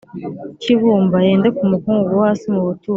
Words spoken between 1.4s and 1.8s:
ku